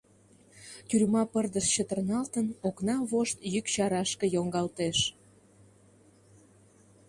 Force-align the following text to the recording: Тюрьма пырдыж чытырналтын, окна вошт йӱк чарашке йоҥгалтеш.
Тюрьма 0.87 1.23
пырдыж 1.31 1.65
чытырналтын, 1.73 2.47
окна 2.67 2.95
вошт 3.09 3.37
йӱк 3.53 3.65
чарашке 3.73 4.25
йоҥгалтеш. 4.35 4.99